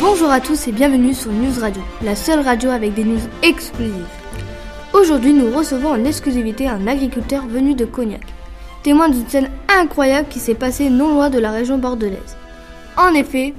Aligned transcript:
Bonjour 0.00 0.30
à 0.30 0.40
tous 0.40 0.66
et 0.66 0.72
bienvenue 0.72 1.12
sur 1.12 1.30
News 1.30 1.60
Radio, 1.60 1.82
la 2.02 2.16
seule 2.16 2.40
radio 2.40 2.70
avec 2.70 2.94
des 2.94 3.04
news 3.04 3.20
exclusives. 3.42 4.06
Aujourd'hui, 4.94 5.34
nous 5.34 5.54
recevons 5.54 5.90
en 5.90 6.04
exclusivité 6.04 6.68
un 6.68 6.86
agriculteur 6.86 7.46
venu 7.46 7.74
de 7.74 7.84
Cognac, 7.84 8.22
témoin 8.82 9.10
d'une 9.10 9.28
scène 9.28 9.50
incroyable 9.68 10.28
qui 10.28 10.38
s'est 10.38 10.54
passée 10.54 10.88
non 10.88 11.12
loin 11.12 11.28
de 11.28 11.38
la 11.38 11.50
région 11.50 11.76
bordelaise. 11.76 12.38
En 12.96 13.12
effet, 13.12 13.52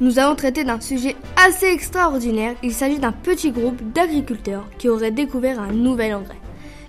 nous 0.00 0.18
allons 0.18 0.34
traiter 0.34 0.64
d'un 0.64 0.82
sujet 0.82 1.16
assez 1.46 1.66
extraordinaire. 1.66 2.54
Il 2.62 2.72
s'agit 2.72 2.98
d'un 2.98 3.12
petit 3.12 3.52
groupe 3.52 3.80
d'agriculteurs 3.94 4.66
qui 4.76 4.90
auraient 4.90 5.10
découvert 5.10 5.62
un 5.62 5.72
nouvel 5.72 6.14
engrais, 6.14 6.40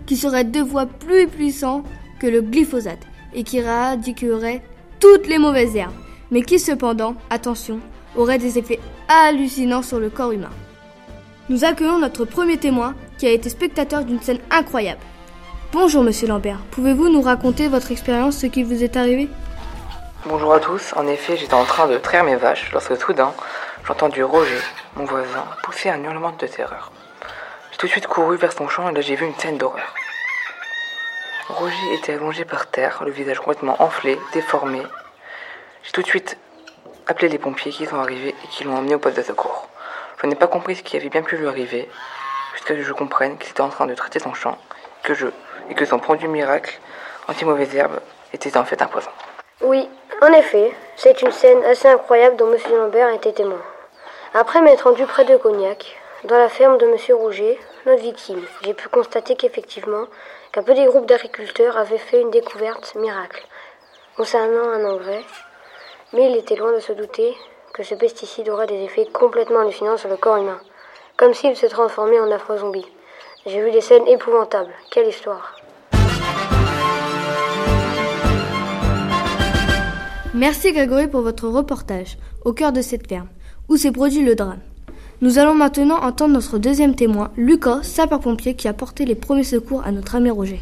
qui 0.05 0.17
serait 0.17 0.43
deux 0.43 0.65
fois 0.65 0.85
plus 0.85 1.27
puissant 1.27 1.83
que 2.19 2.27
le 2.27 2.41
glyphosate 2.41 3.07
et 3.33 3.43
qui 3.43 3.59
éradiquerait 3.59 4.63
toutes 4.99 5.27
les 5.27 5.37
mauvaises 5.37 5.77
herbes, 5.77 5.93
mais 6.31 6.41
qui 6.41 6.59
cependant, 6.59 7.15
attention, 7.29 7.79
aurait 8.15 8.37
des 8.37 8.57
effets 8.57 8.79
hallucinants 9.07 9.81
sur 9.81 9.99
le 9.99 10.09
corps 10.09 10.31
humain. 10.31 10.49
Nous 11.49 11.63
accueillons 11.65 11.99
notre 11.99 12.25
premier 12.25 12.57
témoin 12.57 12.95
qui 13.17 13.27
a 13.27 13.31
été 13.31 13.49
spectateur 13.49 14.03
d'une 14.03 14.21
scène 14.21 14.39
incroyable. 14.51 15.01
Bonjour 15.71 16.03
Monsieur 16.03 16.27
Lambert, 16.27 16.59
pouvez-vous 16.71 17.09
nous 17.09 17.21
raconter 17.21 17.67
votre 17.67 17.91
expérience, 17.91 18.37
ce 18.37 18.47
qui 18.47 18.63
vous 18.63 18.83
est 18.83 18.97
arrivé? 18.97 19.29
Bonjour 20.25 20.53
à 20.53 20.59
tous, 20.59 20.93
en 20.95 21.07
effet 21.07 21.37
j'étais 21.37 21.53
en 21.53 21.63
train 21.63 21.87
de 21.87 21.97
traire 21.97 22.23
mes 22.23 22.35
vaches 22.35 22.71
lorsque 22.71 22.97
soudain 22.97 23.33
j'ai 23.85 23.91
entendu 23.91 24.23
Roger, 24.23 24.59
mon 24.95 25.05
voisin, 25.05 25.45
pousser 25.63 25.89
un 25.89 26.03
hurlement 26.03 26.31
de 26.31 26.45
terreur. 26.45 26.91
J'ai 27.71 27.77
tout 27.77 27.87
de 27.87 27.91
suite 27.91 28.07
couru 28.07 28.37
vers 28.37 28.51
son 28.51 28.67
champ 28.67 28.89
et 28.89 28.93
là 28.93 29.01
j'ai 29.01 29.15
vu 29.15 29.25
une 29.25 29.35
scène 29.35 29.57
d'horreur. 29.57 29.93
Roger 31.47 31.93
était 31.97 32.13
allongé 32.13 32.45
par 32.45 32.67
terre, 32.67 33.01
le 33.03 33.11
visage 33.11 33.39
complètement 33.39 33.81
enflé, 33.81 34.19
déformé. 34.33 34.81
J'ai 35.83 35.91
tout 35.91 36.01
de 36.01 36.07
suite 36.07 36.37
appelé 37.07 37.29
les 37.29 37.39
pompiers 37.39 37.71
qui 37.71 37.85
sont 37.85 37.99
arrivés 37.99 38.35
et 38.43 38.47
qui 38.47 38.63
l'ont 38.63 38.77
emmené 38.77 38.95
au 38.95 38.99
poste 38.99 39.17
de 39.17 39.23
secours. 39.23 39.67
Je 40.21 40.27
n'ai 40.27 40.35
pas 40.35 40.47
compris 40.47 40.75
ce 40.75 40.83
qui 40.83 40.97
avait 40.97 41.09
bien 41.09 41.21
pu 41.21 41.37
lui 41.37 41.47
arriver, 41.47 41.89
jusqu'à 42.53 42.73
ce 42.73 42.79
que 42.79 42.83
je 42.83 42.93
comprenne 42.93 43.37
qu'il 43.37 43.49
était 43.49 43.61
en 43.61 43.69
train 43.69 43.85
de 43.85 43.95
traiter 43.95 44.19
son 44.19 44.33
champ, 44.33 44.57
que 45.03 45.13
je, 45.13 45.27
et 45.69 45.75
que 45.75 45.85
son 45.85 45.99
produit 45.99 46.27
miracle, 46.27 46.79
anti-mauvaise 47.27 47.73
herbe, 47.75 47.99
était 48.33 48.57
en 48.57 48.65
fait 48.65 48.81
un 48.81 48.87
poison. 48.87 49.09
Oui, 49.61 49.89
en 50.21 50.31
effet, 50.33 50.73
c'est 50.97 51.21
une 51.21 51.31
scène 51.31 51.63
assez 51.63 51.87
incroyable 51.87 52.35
dont 52.35 52.53
M. 52.53 52.59
Lambert 52.71 53.09
était 53.09 53.31
témoin. 53.31 53.61
Après 54.33 54.61
m'être 54.61 54.83
rendu 54.83 55.05
près 55.05 55.25
de 55.25 55.37
Cognac, 55.37 55.97
dans 56.25 56.37
la 56.37 56.49
ferme 56.49 56.77
de 56.77 56.85
M. 56.85 56.97
Rouget, 57.17 57.57
notre 57.85 58.01
victime, 58.01 58.41
j'ai 58.63 58.73
pu 58.73 58.89
constater 58.89 59.35
qu'effectivement, 59.35 60.05
qu'un 60.51 60.63
petit 60.63 60.85
groupe 60.85 61.05
d'agriculteurs 61.05 61.77
avait 61.77 61.97
fait 61.97 62.19
une 62.19 62.29
découverte 62.31 62.93
miracle 62.95 63.45
concernant 64.17 64.69
un 64.69 64.83
engrais 64.83 65.23
mais 66.13 66.29
il 66.29 66.37
était 66.37 66.55
loin 66.55 66.73
de 66.73 66.79
se 66.79 66.93
douter 66.93 67.35
que 67.73 67.83
ce 67.83 67.95
pesticide 67.95 68.49
aurait 68.49 68.67
des 68.67 68.83
effets 68.83 69.07
complètement 69.13 69.59
hallucinants 69.59 69.97
sur 69.97 70.09
le 70.09 70.17
corps 70.17 70.37
humain, 70.37 70.59
comme 71.17 71.33
s'il 71.33 71.55
se 71.55 71.65
transformait 71.67 72.19
en 72.19 72.31
affreux 72.31 72.57
zombie. 72.57 72.87
J'ai 73.45 73.61
vu 73.61 73.71
des 73.71 73.81
scènes 73.81 74.07
épouvantables. 74.07 74.71
Quelle 74.91 75.07
histoire 75.07 75.55
Merci 80.33 80.71
Grégory 80.73 81.07
pour 81.07 81.21
votre 81.21 81.47
reportage 81.47 82.17
au 82.45 82.53
cœur 82.53 82.71
de 82.71 82.81
cette 82.81 83.07
ferme, 83.07 83.29
où 83.67 83.77
s'est 83.77 83.91
produit 83.91 84.23
le 84.23 84.35
drame. 84.35 84.59
Nous 85.21 85.37
allons 85.37 85.55
maintenant 85.55 86.01
entendre 86.01 86.33
notre 86.33 86.57
deuxième 86.57 86.95
témoin, 86.95 87.31
Lucas, 87.35 87.83
sapeur-pompier, 87.83 88.55
qui 88.55 88.67
a 88.67 88.73
porté 88.73 89.05
les 89.05 89.15
premiers 89.15 89.43
secours 89.43 89.83
à 89.85 89.91
notre 89.91 90.15
ami 90.15 90.29
Roger. 90.29 90.61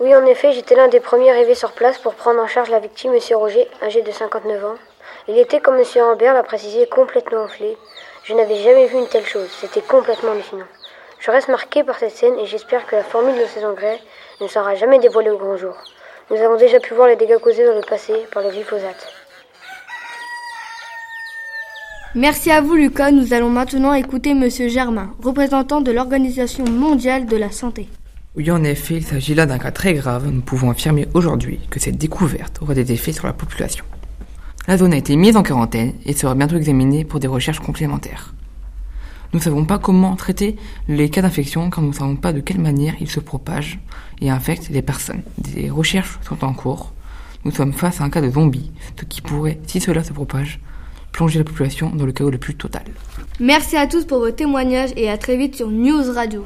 Oui, 0.00 0.16
en 0.16 0.24
effet, 0.24 0.52
j'étais 0.52 0.74
l'un 0.74 0.88
des 0.88 0.98
premiers 0.98 1.28
arrivés 1.28 1.54
sur 1.54 1.72
place 1.72 1.98
pour 1.98 2.14
prendre 2.14 2.40
en 2.40 2.46
charge 2.46 2.70
la 2.70 2.78
victime, 2.78 3.12
M. 3.12 3.20
Roger, 3.36 3.68
âgé 3.82 4.00
de 4.00 4.10
59 4.10 4.64
ans. 4.64 4.76
Il 5.28 5.36
était, 5.36 5.60
comme 5.60 5.76
M. 5.76 5.84
Rambert 5.96 6.32
l'a 6.32 6.42
précisé, 6.42 6.86
complètement 6.86 7.42
enflé. 7.42 7.76
Je 8.24 8.32
n'avais 8.32 8.56
jamais 8.56 8.86
vu 8.86 8.96
une 8.96 9.08
telle 9.08 9.26
chose. 9.26 9.50
C'était 9.60 9.82
complètement 9.82 10.32
hallucinant. 10.32 10.64
Je 11.18 11.30
reste 11.30 11.48
marqué 11.48 11.84
par 11.84 11.98
cette 11.98 12.16
scène 12.16 12.38
et 12.38 12.46
j'espère 12.46 12.86
que 12.86 12.96
la 12.96 13.04
formule 13.04 13.38
de 13.38 13.44
ces 13.44 13.62
engrais 13.62 13.98
ne 14.40 14.48
sera 14.48 14.74
jamais 14.74 14.98
dévoilée 14.98 15.28
au 15.28 15.36
grand 15.36 15.58
jour. 15.58 15.74
Nous 16.30 16.38
avons 16.38 16.56
déjà 16.56 16.80
pu 16.80 16.94
voir 16.94 17.08
les 17.08 17.16
dégâts 17.16 17.36
causés 17.36 17.66
dans 17.66 17.74
le 17.74 17.82
passé 17.82 18.14
par 18.32 18.42
le 18.42 18.48
glyphosate. 18.48 19.12
Merci 22.14 22.50
à 22.50 22.62
vous 22.62 22.74
Lucas, 22.74 23.10
nous 23.10 23.34
allons 23.34 23.50
maintenant 23.50 23.92
écouter 23.92 24.32
Monsieur 24.32 24.68
Germain, 24.68 25.10
représentant 25.22 25.82
de 25.82 25.92
l'Organisation 25.92 26.64
mondiale 26.64 27.26
de 27.26 27.36
la 27.36 27.50
santé. 27.50 27.86
Oui, 28.36 28.48
en 28.52 28.62
effet, 28.62 28.98
il 28.98 29.04
s'agit 29.04 29.34
là 29.34 29.44
d'un 29.44 29.58
cas 29.58 29.72
très 29.72 29.92
grave. 29.92 30.30
Nous 30.30 30.40
pouvons 30.40 30.70
affirmer 30.70 31.08
aujourd'hui 31.14 31.58
que 31.68 31.80
cette 31.80 31.98
découverte 31.98 32.62
aura 32.62 32.74
des 32.74 32.92
effets 32.92 33.12
sur 33.12 33.26
la 33.26 33.32
population. 33.32 33.84
La 34.68 34.78
zone 34.78 34.92
a 34.92 34.96
été 34.96 35.16
mise 35.16 35.36
en 35.36 35.42
quarantaine 35.42 35.94
et 36.06 36.12
sera 36.12 36.36
bientôt 36.36 36.56
examinée 36.56 37.04
pour 37.04 37.18
des 37.18 37.26
recherches 37.26 37.58
complémentaires. 37.58 38.32
Nous 39.32 39.40
ne 39.40 39.44
savons 39.44 39.64
pas 39.64 39.78
comment 39.78 40.14
traiter 40.14 40.54
les 40.86 41.10
cas 41.10 41.22
d'infection 41.22 41.70
car 41.70 41.82
nous 41.82 41.90
ne 41.90 41.94
savons 41.94 42.14
pas 42.14 42.32
de 42.32 42.38
quelle 42.38 42.60
manière 42.60 42.94
ils 43.00 43.10
se 43.10 43.18
propagent 43.18 43.80
et 44.20 44.30
infectent 44.30 44.68
les 44.68 44.82
personnes. 44.82 45.22
Des 45.38 45.68
recherches 45.68 46.20
sont 46.22 46.44
en 46.44 46.52
cours. 46.52 46.92
Nous 47.44 47.50
sommes 47.50 47.72
face 47.72 48.00
à 48.00 48.04
un 48.04 48.10
cas 48.10 48.20
de 48.20 48.30
zombie, 48.30 48.70
ce 48.96 49.04
qui 49.06 49.22
pourrait, 49.22 49.58
si 49.66 49.80
cela 49.80 50.04
se 50.04 50.12
propage, 50.12 50.60
plonger 51.10 51.40
la 51.40 51.44
population 51.44 51.90
dans 51.90 52.06
le 52.06 52.12
chaos 52.12 52.30
le 52.30 52.38
plus 52.38 52.54
total. 52.54 52.84
Merci 53.40 53.76
à 53.76 53.88
tous 53.88 54.04
pour 54.04 54.20
vos 54.20 54.30
témoignages 54.30 54.90
et 54.94 55.10
à 55.10 55.18
très 55.18 55.36
vite 55.36 55.56
sur 55.56 55.68
News 55.68 56.12
Radio. 56.14 56.44